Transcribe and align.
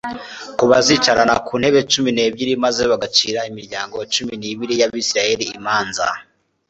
ko 0.57 0.63
bazicarana 0.71 1.35
ku 1.45 1.53
ntebe 1.61 1.79
cumi 1.91 2.09
n'ebyiri 2.13 2.53
maze 2.63 2.83
bagacira 2.91 3.39
imiryango 3.51 3.97
cumi 4.13 4.33
n'ibiri 4.41 4.73
y'Abisiraeli 4.79 5.45
imanza? 5.57 6.05